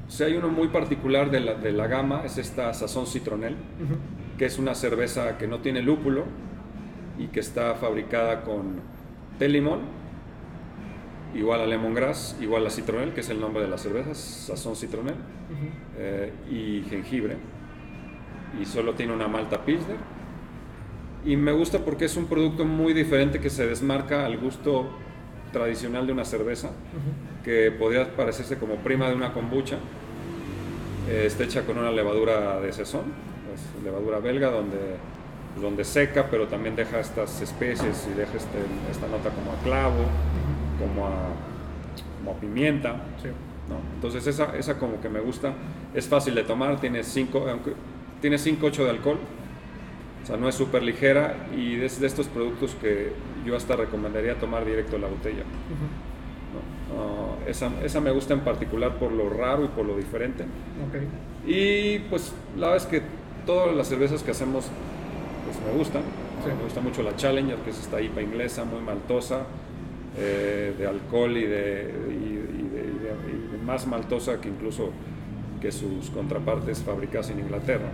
si 0.09 0.23
hay 0.23 0.35
uno 0.35 0.49
muy 0.49 0.67
particular 0.69 1.29
de 1.29 1.39
la, 1.39 1.53
de 1.53 1.71
la 1.71 1.87
gama, 1.87 2.23
es 2.25 2.37
esta 2.37 2.73
Sazón 2.73 3.05
Citronel, 3.05 3.55
que 4.37 4.45
es 4.45 4.57
una 4.57 4.73
cerveza 4.73 5.37
que 5.37 5.47
no 5.47 5.59
tiene 5.59 5.83
lúpulo 5.83 6.25
y 7.19 7.27
que 7.27 7.39
está 7.39 7.75
fabricada 7.75 8.41
con 8.41 8.81
té 9.37 9.47
limón, 9.47 9.81
igual 11.35 11.61
a 11.61 11.65
lemongrass, 11.65 12.35
igual 12.41 12.65
a 12.65 12.69
citronel, 12.69 13.13
que 13.13 13.21
es 13.21 13.29
el 13.29 13.39
nombre 13.39 13.61
de 13.61 13.69
la 13.69 13.77
cerveza, 13.77 14.13
Sazón 14.15 14.75
Citronel, 14.75 15.15
eh, 15.97 16.33
y 16.49 16.83
jengibre. 16.89 17.37
Y 18.59 18.65
solo 18.65 18.93
tiene 18.93 19.13
una 19.13 19.27
malta 19.27 19.63
pilsner. 19.63 19.97
Y 21.25 21.35
me 21.35 21.51
gusta 21.51 21.79
porque 21.79 22.05
es 22.05 22.15
un 22.17 22.25
producto 22.25 22.65
muy 22.65 22.93
diferente 22.93 23.39
que 23.39 23.49
se 23.49 23.67
desmarca 23.67 24.25
al 24.25 24.37
gusto 24.37 24.89
tradicional 25.51 26.07
de 26.07 26.13
una 26.13 26.25
cerveza, 26.25 26.71
que 27.43 27.71
podría 27.71 28.15
parecerse 28.15 28.57
como 28.57 28.75
prima 28.75 29.09
de 29.09 29.15
una 29.15 29.33
kombucha. 29.33 29.77
Eh, 31.09 31.23
está 31.25 31.43
hecha 31.43 31.65
con 31.65 31.77
una 31.77 31.91
levadura 31.91 32.59
de 32.59 32.71
sazón, 32.71 33.05
es 33.53 33.83
levadura 33.83 34.19
belga, 34.19 34.49
donde, 34.49 34.77
donde 35.59 35.83
seca, 35.83 36.27
pero 36.29 36.47
también 36.47 36.75
deja 36.75 36.99
estas 36.99 37.41
especies 37.41 38.07
y 38.11 38.17
deja 38.17 38.37
este, 38.37 38.59
esta 38.91 39.07
nota 39.07 39.29
como 39.29 39.51
a 39.51 39.55
clavo, 39.63 40.05
como, 40.79 41.07
a, 41.07 42.39
pimienta. 42.39 42.95
Entonces 43.95 44.25
esa, 44.27 44.55
esa 44.57 44.77
como 44.77 44.99
que 45.01 45.09
me 45.09 45.19
gusta, 45.19 45.53
es 45.93 46.07
fácil 46.07 46.35
de 46.35 46.43
tomar, 46.43 46.79
tiene 46.79 47.03
cinco, 47.03 47.45
aunque 47.49 47.73
tiene 48.21 48.37
5.8 48.37 48.83
de 48.83 48.89
alcohol, 48.89 49.17
o 50.23 50.25
sea, 50.25 50.37
no 50.37 50.49
es 50.49 50.55
súper 50.55 50.83
ligera 50.83 51.47
y 51.55 51.81
es 51.81 51.99
de 51.99 52.07
estos 52.07 52.27
productos 52.27 52.75
que 52.81 53.13
yo 53.45 53.55
hasta 53.55 53.75
recomendaría 53.75 54.35
tomar 54.35 54.65
directo 54.65 54.97
la 54.97 55.07
botella. 55.07 55.43
Uh, 56.91 57.49
esa, 57.49 57.71
esa, 57.83 58.01
me 58.01 58.11
gusta 58.11 58.33
en 58.33 58.41
particular 58.41 58.97
por 58.97 59.11
lo 59.11 59.29
raro 59.29 59.65
y 59.65 59.67
por 59.69 59.85
lo 59.85 59.95
diferente. 59.95 60.45
Okay. 60.89 61.07
Y 61.45 61.99
pues 62.09 62.33
la 62.57 62.69
verdad 62.69 62.85
es 62.85 62.85
que 62.85 63.01
todas 63.45 63.75
las 63.75 63.87
cervezas 63.87 64.23
que 64.23 64.31
hacemos 64.31 64.65
pues 65.45 65.57
me 65.65 65.77
gustan. 65.77 66.01
Me 66.45 66.63
gusta 66.63 66.79
mucho 66.79 67.03
la 67.03 67.15
Challenger, 67.15 67.57
que 67.57 67.69
es 67.69 67.79
esta 67.79 68.01
IPA 68.01 68.21
inglesa, 68.21 68.63
muy 68.63 68.79
maltosa, 68.79 69.41
eh, 70.17 70.73
de 70.77 70.87
alcohol 70.87 71.37
y 71.37 71.45
de, 71.45 71.93
y, 72.09 72.33
de, 72.69 73.63
más 73.65 73.85
maltosa 73.85 74.41
que 74.41 74.49
incluso 74.49 74.89
que 75.61 75.71
sus 75.71 76.09
contrapartes 76.09 76.81
fabricadas 76.81 77.29
en 77.29 77.39
Inglaterra. 77.39 77.91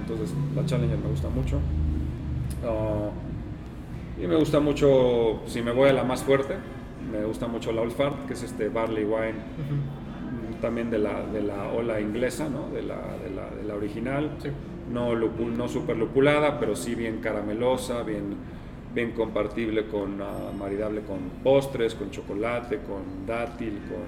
Entonces 0.00 0.34
la 0.54 0.64
Challenger 0.64 0.98
me 0.98 1.08
gusta 1.08 1.28
mucho. 1.28 1.56
Uh, 2.62 4.22
y 4.22 4.26
me 4.26 4.36
gusta 4.36 4.60
mucho, 4.60 5.42
si 5.46 5.60
me 5.60 5.72
voy 5.72 5.90
a 5.90 5.92
la 5.92 6.04
más 6.04 6.22
fuerte, 6.22 6.54
me 7.10 7.24
gusta 7.24 7.46
mucho 7.46 7.72
la 7.72 7.82
Old 7.82 7.92
Fart, 7.92 8.26
que 8.26 8.34
es 8.34 8.42
este 8.42 8.68
barley 8.68 9.04
wine, 9.04 9.34
también 10.60 10.90
de 10.90 10.98
la, 10.98 11.26
de 11.26 11.42
la 11.42 11.68
ola 11.72 12.00
inglesa, 12.00 12.48
¿no? 12.48 12.68
de, 12.70 12.82
la, 12.82 12.96
de, 13.22 13.30
la, 13.30 13.50
de 13.50 13.64
la 13.64 13.74
original. 13.74 14.30
No, 14.90 15.14
lupul, 15.14 15.56
no 15.56 15.68
super 15.68 15.96
lupulada, 15.96 16.60
pero 16.60 16.76
sí 16.76 16.94
bien 16.94 17.18
caramelosa, 17.18 18.02
bien, 18.02 18.36
bien 18.94 19.12
compartible 19.12 19.86
con, 19.88 20.20
uh, 20.20 20.52
maridable 20.56 21.02
con 21.02 21.18
postres, 21.42 21.94
con 21.94 22.10
chocolate, 22.10 22.78
con 22.78 23.26
dátil, 23.26 23.80
con, 23.88 24.04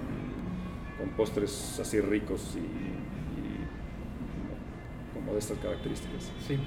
con 0.98 1.16
postres 1.16 1.78
así 1.80 2.00
ricos 2.00 2.56
y, 2.56 2.60
y, 2.60 3.64
como 5.14 5.32
de 5.32 5.38
estas 5.38 5.58
características. 5.58 6.30
Sí, 6.46 6.58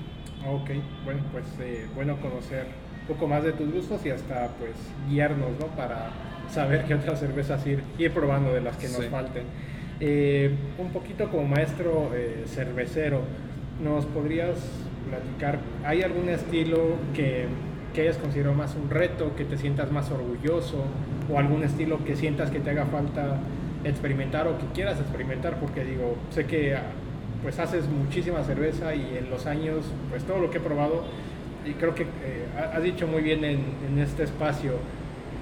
ok, 0.48 0.70
bueno, 1.06 1.24
pues 1.32 1.46
eh, 1.62 1.88
bueno 1.96 2.20
conocer 2.22 2.68
poco 3.08 3.28
más 3.28 3.44
de 3.44 3.54
tus 3.54 3.72
gustos 3.74 4.06
y 4.06 4.12
hasta 4.12 4.50
pues 4.60 4.74
guiarnos, 5.10 5.52
¿no? 5.60 5.68
Para 5.76 6.12
saber 6.50 6.86
qué 6.86 6.96
otras 6.96 7.20
cervezas 7.20 7.66
ir, 7.66 7.82
ir 7.98 8.12
probando 8.12 8.54
de 8.54 8.62
las 8.62 8.78
que 8.78 8.88
nos 8.88 9.06
falten. 9.08 9.44
Eh, 10.00 10.56
un 10.78 10.92
poquito 10.92 11.30
como 11.30 11.46
maestro 11.46 12.12
eh, 12.14 12.44
cervecero, 12.48 13.22
¿nos 13.84 14.06
podrías 14.06 14.60
platicar? 15.10 15.60
¿Hay 15.84 16.04
algún 16.04 16.30
estilo 16.30 16.96
que, 17.14 17.48
que 17.94 18.02
hayas 18.02 18.18
considerado 18.18 18.56
más 18.56 18.76
un 18.76 18.90
reto, 18.90 19.36
que 19.36 19.46
te 19.46 19.58
sientas 19.58 19.92
más 19.92 20.12
orgulloso 20.12 20.84
o 21.32 21.40
algún 21.40 21.64
estilo 21.64 22.04
que 22.04 22.16
sientas 22.16 22.52
que 22.52 22.60
te 22.60 22.70
haga 22.70 22.86
falta 22.86 23.38
experimentar 23.84 24.48
o 24.48 24.58
que 24.58 24.66
quieras 24.74 25.00
experimentar? 25.00 25.60
Porque 25.60 25.84
digo, 25.84 26.16
sé 26.32 26.46
que 26.46 26.78
pues 27.42 27.58
haces 27.60 27.88
muchísima 27.88 28.44
cerveza 28.44 28.94
y 28.96 29.18
en 29.18 29.30
los 29.30 29.46
años, 29.46 29.86
pues 30.10 30.24
todo 30.24 30.40
lo 30.40 30.50
que 30.50 30.58
he 30.58 30.62
probado 30.62 31.06
y 31.66 31.74
creo 31.74 31.94
que 31.94 32.04
eh, 32.04 32.46
has 32.74 32.84
dicho 32.84 33.08
muy 33.08 33.22
bien 33.22 33.44
en, 33.44 34.00
este 34.00 34.24
espacio, 34.24 34.74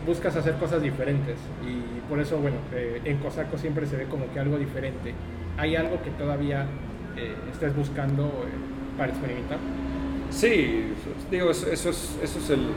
buscas 0.06 0.36
hacer 0.36 0.56
cosas 0.56 0.82
diferentes 0.82 1.36
y 1.66 2.00
por 2.10 2.20
eso, 2.20 2.40
bueno, 2.40 2.58
eh, 2.74 3.02
en 3.06 3.18
Cosaco 3.18 3.58
siempre 3.58 3.86
se 3.86 3.98
ve 3.98 4.06
como 4.06 4.32
que 4.32 4.40
algo 4.40 4.58
diferente. 4.58 5.14
¿Hay 5.58 5.76
algo 5.76 6.02
que 6.02 6.12
todavía 6.12 6.66
eh, 7.18 7.36
estés 7.52 7.76
buscando 7.76 8.32
para 8.98 9.12
experimentar? 9.12 9.58
Sí, 10.30 10.94
digo, 11.32 11.52
eso, 11.52 11.68
eso, 11.72 11.90
es, 11.90 12.18
eso, 12.22 12.40
es, 12.40 12.50
el, 12.50 12.68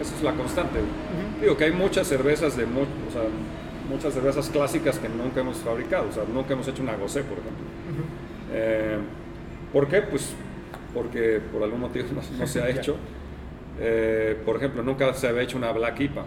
eso 0.00 0.14
es 0.16 0.22
la 0.22 0.32
constante. 0.32 0.78
Uh 0.78 0.82
-huh. 0.82 1.40
Digo 1.42 1.56
que 1.56 1.64
hay 1.64 1.72
muchas 1.72 2.06
cervezas 2.06 2.56
de 2.56 2.66
mu 2.66 2.82
o 2.82 3.12
sea, 3.12 3.22
muchas 3.88 4.14
cervezas 4.14 4.48
clásicas 4.50 4.98
que 4.98 5.08
nunca 5.08 5.40
hemos 5.40 5.58
fabricado, 5.58 6.08
o 6.08 6.12
sea, 6.12 6.24
nunca 6.32 6.52
hemos 6.54 6.66
hecho 6.68 6.82
una 6.82 6.96
gocé, 6.96 7.22
por 7.22 7.38
ejemplo. 7.38 7.64
Uh 7.88 8.54
-huh. 8.54 9.72
¿Por 9.72 9.88
qué? 9.88 10.02
Pues 10.02 10.34
porque 10.94 11.40
por 11.52 11.62
algún 11.62 11.80
motivo 11.80 12.06
no, 12.14 12.22
no 12.38 12.46
se 12.46 12.62
ha 12.62 12.68
hecho. 12.74 12.96
Eh, 13.80 14.36
por 14.44 14.56
ejemplo, 14.56 14.82
nunca 14.82 15.12
se 15.14 15.28
había 15.28 15.42
hecho 15.42 15.56
una 15.56 15.70
Black 15.72 16.00
IPA, 16.00 16.24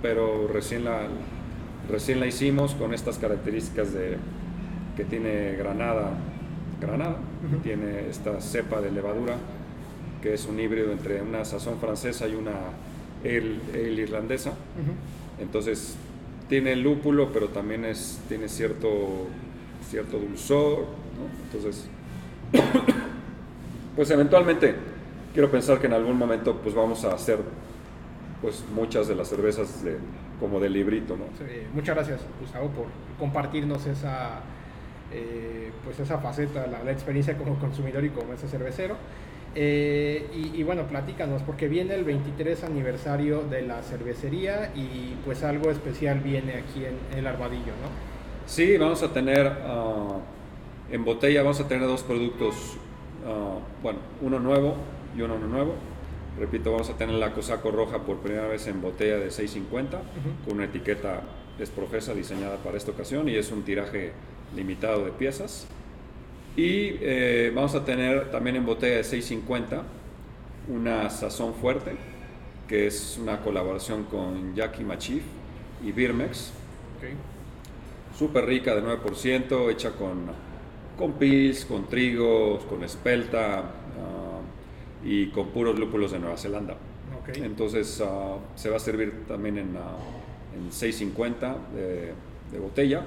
pero 0.00 0.48
recién 0.48 0.84
la, 0.84 1.00
recién 1.90 2.20
la 2.20 2.26
hicimos 2.26 2.74
con 2.74 2.94
estas 2.94 3.18
características 3.18 3.92
de 3.92 4.16
que 4.96 5.04
tiene 5.04 5.52
granada, 5.56 6.12
granada, 6.80 7.16
uh 7.16 7.56
-huh. 7.56 7.62
tiene 7.62 8.08
esta 8.08 8.40
cepa 8.40 8.80
de 8.80 8.90
levadura 8.90 9.36
que 10.20 10.34
es 10.34 10.46
un 10.46 10.60
híbrido 10.60 10.92
entre 10.92 11.22
una 11.22 11.44
sazón 11.44 11.78
francesa 11.78 12.28
y 12.28 12.34
una 12.34 12.52
ale 13.24 13.92
irlandesa. 14.02 14.50
Uh 14.50 14.52
-huh. 14.52 15.42
Entonces 15.42 15.96
tiene 16.48 16.76
lúpulo, 16.76 17.32
pero 17.32 17.48
también 17.48 17.84
es, 17.84 18.20
tiene 18.28 18.48
cierto, 18.48 19.28
cierto 19.88 20.18
dulzor. 20.18 20.78
¿no? 20.80 21.44
Entonces 21.44 21.88
pues 23.96 24.10
eventualmente 24.10 24.74
quiero 25.32 25.50
pensar 25.50 25.78
que 25.78 25.86
en 25.86 25.92
algún 25.92 26.16
momento 26.16 26.56
pues 26.62 26.74
vamos 26.74 27.04
a 27.04 27.14
hacer 27.14 27.38
pues 28.42 28.64
muchas 28.74 29.06
de 29.06 29.14
las 29.14 29.28
cervezas 29.28 29.84
de, 29.84 29.98
como 30.38 30.60
de 30.60 30.70
librito, 30.70 31.16
¿no? 31.16 31.24
Sí, 31.38 31.66
muchas 31.74 31.94
gracias 31.94 32.20
Gustavo 32.40 32.68
por 32.70 32.86
compartirnos 33.18 33.86
esa 33.86 34.40
eh, 35.12 35.70
pues 35.84 35.98
esa 36.00 36.18
faceta, 36.18 36.66
la, 36.66 36.82
la, 36.84 36.92
experiencia 36.92 37.36
como 37.36 37.58
consumidor 37.58 38.04
y 38.04 38.10
como 38.10 38.32
ese 38.32 38.48
cervecero. 38.48 38.96
Eh, 39.54 40.26
y, 40.32 40.60
y, 40.60 40.62
bueno, 40.62 40.86
platícanos, 40.86 41.42
porque 41.42 41.66
viene 41.66 41.94
el 41.94 42.04
23 42.04 42.62
aniversario 42.64 43.42
de 43.42 43.62
la 43.62 43.82
cervecería 43.82 44.72
y 44.76 45.16
pues 45.24 45.42
algo 45.42 45.70
especial 45.70 46.20
viene 46.20 46.54
aquí 46.54 46.84
en, 46.84 46.96
en 47.12 47.18
el 47.18 47.26
Armadillo, 47.26 47.72
¿no? 47.82 48.10
Sí, 48.46 48.76
vamos 48.76 49.02
a 49.02 49.12
tener 49.12 49.46
uh, 49.46 50.20
en 50.92 51.04
botella, 51.04 51.42
vamos 51.42 51.60
a 51.60 51.66
tener 51.66 51.86
dos 51.86 52.02
productos 52.02 52.78
Uh, 53.20 53.60
bueno, 53.82 53.98
uno 54.22 54.38
nuevo 54.38 54.76
y 55.16 55.20
uno 55.20 55.38
no 55.38 55.46
nuevo. 55.46 55.74
Repito, 56.38 56.72
vamos 56.72 56.88
a 56.88 56.96
tener 56.96 57.16
la 57.16 57.32
Cosaco 57.32 57.70
roja 57.70 57.98
por 57.98 58.18
primera 58.18 58.46
vez 58.46 58.66
en 58.66 58.80
botella 58.80 59.18
de 59.18 59.30
650 59.30 59.96
uh 59.96 60.00
-huh. 60.00 60.44
con 60.44 60.54
una 60.56 60.64
etiqueta 60.64 61.22
desprofesa 61.58 62.14
diseñada 62.14 62.56
para 62.58 62.78
esta 62.78 62.92
ocasión 62.92 63.28
y 63.28 63.36
es 63.36 63.52
un 63.52 63.62
tiraje 63.62 64.12
limitado 64.54 65.04
de 65.04 65.12
piezas. 65.12 65.66
Y 66.56 66.96
eh, 67.00 67.52
vamos 67.54 67.74
a 67.74 67.84
tener 67.84 68.30
también 68.30 68.56
en 68.56 68.66
botella 68.66 68.96
de 68.96 69.04
650 69.04 69.82
una 70.68 71.08
sazón 71.10 71.54
fuerte, 71.54 71.96
que 72.68 72.86
es 72.86 73.18
una 73.20 73.40
colaboración 73.40 74.04
con 74.04 74.54
Jackie 74.54 74.84
Machif 74.84 75.22
y 75.84 75.92
Birmex. 75.92 76.52
Okay. 76.98 77.14
Súper 78.16 78.44
rica 78.44 78.74
de 78.74 78.82
9%, 78.82 79.70
hecha 79.70 79.92
con 79.92 80.50
con 81.00 81.14
pils, 81.14 81.64
con 81.64 81.86
trigo, 81.88 82.58
con 82.68 82.84
espelta 82.84 83.62
uh, 83.96 85.08
y 85.08 85.30
con 85.30 85.48
puros 85.48 85.78
lúpulos 85.78 86.12
de 86.12 86.18
Nueva 86.18 86.36
Zelanda. 86.36 86.76
Okay. 87.22 87.42
Entonces 87.42 88.00
uh, 88.00 88.38
se 88.54 88.68
va 88.68 88.76
a 88.76 88.80
servir 88.80 89.24
también 89.26 89.56
en, 89.56 89.76
uh, 89.76 90.58
en 90.66 90.70
650 90.70 91.56
de, 91.74 92.12
de, 92.52 92.58
botella 92.58 93.02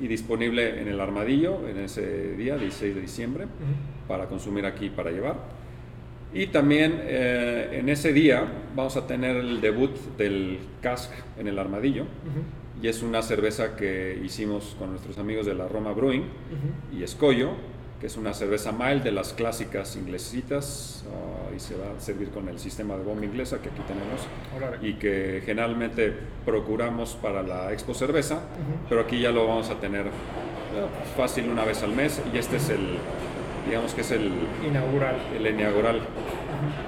y 0.00 0.08
disponible 0.08 0.80
en 0.80 0.88
el 0.88 1.00
armadillo 1.00 1.66
en 1.68 1.78
ese 1.78 2.36
día, 2.36 2.56
16 2.56 2.94
de 2.94 3.00
diciembre, 3.00 3.44
uh 3.44 3.48
-huh. 3.48 4.08
para 4.08 4.26
consumir 4.26 4.66
aquí 4.66 4.90
para 4.90 5.10
llevar. 5.10 5.36
Y 6.34 6.48
también 6.48 7.00
eh, 7.02 7.78
en 7.80 7.88
ese 7.88 8.12
día 8.12 8.44
vamos 8.74 8.96
a 8.96 9.06
tener 9.06 9.36
el 9.36 9.60
debut 9.60 9.94
del 10.18 10.58
cask 10.82 11.10
en 11.38 11.48
el 11.48 11.58
armadillo. 11.58 12.04
-huh 12.04 12.66
y 12.82 12.88
es 12.88 13.02
una 13.02 13.22
cerveza 13.22 13.76
que 13.76 14.20
hicimos 14.24 14.76
con 14.78 14.90
nuestros 14.90 15.18
amigos 15.18 15.46
de 15.46 15.54
la 15.54 15.66
Roma 15.68 15.92
Brewing 15.92 16.22
uh 16.22 16.24
-huh. 16.24 16.98
y 16.98 17.02
Escollo, 17.02 17.52
que 18.00 18.06
es 18.06 18.16
una 18.16 18.34
cerveza 18.34 18.72
mild 18.72 19.02
de 19.02 19.12
las 19.12 19.32
clásicas 19.32 19.96
inglesitas 19.96 21.04
uh, 21.06 21.54
y 21.54 21.60
se 21.60 21.74
va 21.76 21.86
a 21.96 22.00
servir 22.00 22.30
con 22.30 22.48
el 22.48 22.58
sistema 22.58 22.96
de 22.96 23.02
bomba 23.02 23.24
inglesa 23.24 23.58
que 23.62 23.70
aquí 23.70 23.80
tenemos 23.86 24.20
Hola. 24.54 24.76
y 24.82 24.94
que 24.94 25.42
generalmente 25.46 26.14
procuramos 26.44 27.16
para 27.22 27.42
la 27.42 27.72
Expo 27.72 27.94
Cerveza, 27.94 28.34
uh 28.34 28.38
-huh. 28.38 28.88
pero 28.88 29.00
aquí 29.00 29.20
ya 29.20 29.30
lo 29.30 29.46
vamos 29.46 29.70
a 29.70 29.80
tener 29.80 30.06
uh, 30.06 31.16
fácil 31.16 31.48
una 31.48 31.64
vez 31.64 31.82
al 31.82 31.92
mes 31.92 32.20
y 32.34 32.38
este 32.38 32.56
es 32.56 32.68
el, 32.68 32.98
digamos 33.66 33.94
que 33.94 34.02
es 34.02 34.10
el 34.10 34.30
inaugural. 34.66 35.16
El 35.34 35.46
inaugural. 35.46 36.00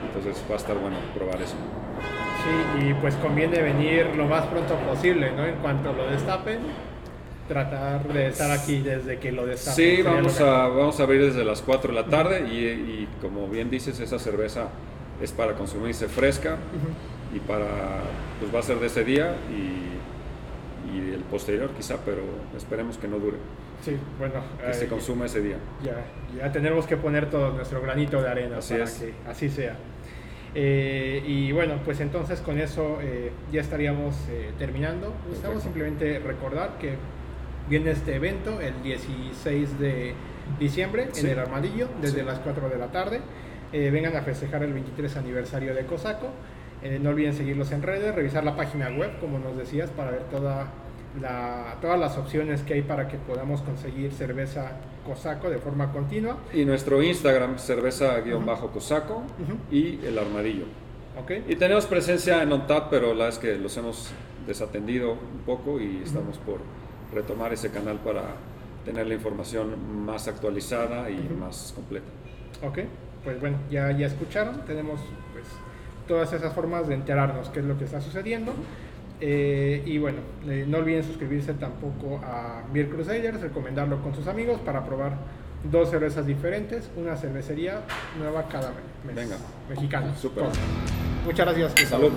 Entonces 0.07 0.45
va 0.49 0.55
a 0.55 0.59
estar 0.59 0.77
bueno 0.77 0.97
probar 1.15 1.41
eso. 1.41 1.55
Sí, 2.45 2.87
y 2.87 2.95
pues 2.95 3.15
conviene 3.17 3.61
venir 3.63 4.07
lo 4.17 4.27
más 4.27 4.47
pronto 4.47 4.75
posible, 4.77 5.33
¿no? 5.33 5.45
En 5.45 5.57
cuanto 5.57 5.93
lo 5.93 6.09
destapen, 6.09 6.59
tratar 7.49 8.07
de 8.13 8.29
estar 8.29 8.51
aquí 8.51 8.81
desde 8.81 9.19
que 9.19 9.33
lo 9.33 9.47
destapen. 9.47 9.97
Sí, 9.97 10.03
vamos 10.03 10.41
a, 10.41 10.69
vamos 10.69 11.01
a 11.01 11.03
abrir 11.03 11.25
desde 11.25 11.45
las 11.45 11.63
4 11.63 11.93
de 11.93 12.01
la 12.01 12.07
tarde 12.07 12.47
y, 12.49 12.65
y, 12.65 13.09
como 13.21 13.49
bien 13.49 13.71
dices, 13.71 13.99
esa 14.01 14.19
cerveza 14.19 14.69
es 15.21 15.33
para 15.33 15.55
consumirse 15.55 16.07
fresca 16.09 16.55
uh 16.55 16.55
-huh. 16.55 17.37
y 17.37 17.41
para, 17.41 17.67
pues 18.39 18.55
va 18.55 18.61
a 18.61 18.63
ser 18.63 18.79
de 18.79 18.87
ese 18.87 19.05
día 19.05 19.35
y, 19.51 20.97
y, 20.97 21.15
el 21.15 21.23
posterior 21.23 21.71
quizá, 21.77 21.97
pero 22.05 22.23
esperemos 22.57 22.99
que 22.99 23.09
no 23.09 23.19
dure. 23.19 23.39
Sí, 23.83 23.97
bueno. 24.19 24.35
Que 24.61 24.71
eh, 24.71 24.75
se 24.75 24.87
consuma 24.87 25.27
ese 25.27 25.41
día. 25.41 25.57
Ya, 25.83 25.97
ya 26.37 26.53
tenemos 26.53 26.87
que 26.87 26.97
poner 26.97 27.31
todo 27.31 27.53
nuestro 27.53 27.81
granito 27.81 28.21
de 28.23 28.29
arena 28.29 28.59
así 28.59 28.75
para 28.75 28.85
es. 28.85 28.93
que 28.93 29.13
así 29.29 29.49
sea. 29.49 29.77
Eh, 30.55 31.23
y 31.27 31.53
bueno, 31.53 31.75
pues 31.85 32.01
entonces 32.01 32.41
con 32.41 32.59
eso 32.59 32.99
eh, 33.03 33.31
ya 33.53 33.61
estaríamos 33.61 34.17
eh, 34.31 34.53
terminando. 34.59 35.15
Gustavo, 35.29 35.61
simplemente 35.61 36.19
recordar 36.21 36.79
que 36.79 36.95
viene 37.69 37.91
este 37.91 38.15
evento 38.17 38.61
el 38.61 38.83
16 38.83 39.79
de 39.79 40.15
diciembre 40.59 41.09
Sí. 41.13 41.27
en 41.27 41.33
el 41.33 41.39
Armadillo, 41.39 41.89
desde 42.01 42.21
Sí. 42.21 42.27
las 42.27 42.39
4 42.41 42.69
de 42.69 42.79
la 42.79 42.87
tarde. 42.89 43.21
Eh, 43.73 43.91
vengan 43.91 44.17
a 44.17 44.23
festejar 44.23 44.63
el 44.63 44.73
23 44.73 45.17
aniversario 45.17 45.75
de 45.75 45.85
Cosaco. 45.85 46.29
Eh, 46.83 46.99
no 47.03 47.11
olviden 47.11 47.35
seguirlos 47.35 47.71
en 47.73 47.83
redes, 47.83 48.15
revisar 48.15 48.45
la 48.45 48.57
página 48.57 48.89
web, 48.89 49.19
como 49.21 49.39
nos 49.39 49.57
decías, 49.57 49.91
para 49.91 50.11
ver 50.13 50.23
toda 50.31 50.69
la- 51.21 51.77
todas 51.81 51.99
las 51.99 52.17
opciones 52.17 52.63
que 52.63 52.75
hay 52.75 52.83
para 52.83 53.09
que 53.09 53.17
podamos 53.19 53.63
conseguir 53.63 54.13
cerveza 54.13 54.73
Cosaco 55.05 55.51
de 55.51 55.59
forma 55.59 55.91
continua. 55.93 56.37
Y 56.53 56.65
nuestro 56.65 57.03
Instagram, 57.03 57.59
cerveza-cosaco 57.59 59.15
Ujú. 59.17 59.59
y 59.75 60.01
el 60.07 60.19
armadillo. 60.19 60.65
¿Ok? 61.21 61.33
Y 61.49 61.57
tenemos 61.57 61.87
presencia 61.87 62.43
en 62.43 62.53
OnTap, 62.53 62.91
pero 62.91 63.15
la 63.15 63.29
es 63.29 63.39
que 63.39 63.57
los 63.57 63.77
hemos 63.77 64.13
desatendido 64.47 65.13
un 65.13 65.41
poco 65.45 65.81
y 65.81 66.03
estamos 66.05 66.39
por 66.39 66.61
retomar 67.13 67.53
ese 67.53 67.71
canal 67.71 67.99
para 67.99 68.23
tener 68.85 69.07
la 69.07 69.15
información 69.15 70.05
más 70.05 70.29
actualizada 70.29 71.11
y 71.11 71.19
Ujú. 71.19 71.35
más 71.35 71.73
completa. 71.75 72.07
Ok, 72.63 72.79
pues 73.25 73.41
bueno, 73.41 73.59
ya, 73.71 73.91
ya 73.93 74.07
escucharon, 74.07 74.63
tenemos 74.67 75.01
pues 75.33 75.45
todas 76.07 76.33
esas 76.33 76.53
formas 76.55 76.89
de 76.89 76.95
enterarnos 76.95 77.49
qué 77.51 77.61
es 77.61 77.67
lo 77.67 77.77
que 77.79 77.85
está 77.85 78.01
sucediendo. 78.01 78.53
Eh, 79.21 79.83
y 79.85 79.99
bueno, 79.99 80.19
eh, 80.47 80.65
no 80.67 80.79
olviden 80.79 81.03
suscribirse 81.03 81.53
tampoco 81.55 82.21
a 82.25 82.63
Beer 82.73 82.89
Crusaders, 82.89 83.41
recomendarlo 83.41 84.01
con 84.01 84.15
sus 84.15 84.29
amigos 84.29 84.61
para 84.61 84.85
probar 84.85 85.19
dos 85.71 85.91
cervezas 85.91 86.25
diferentes, 86.25 86.89
una 86.97 87.17
cervecería 87.17 87.81
nueva 88.19 88.47
cada 88.49 88.71
mes. 88.71 89.15
Venga. 89.15 89.37
Mexicana. 89.69 90.15
Súper. 90.17 90.45
Muchas 91.25 91.47
gracias. 91.47 91.89
Salud. 91.89 92.13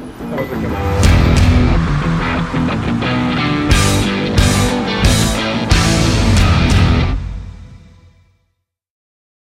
Salud. 2.59 3.30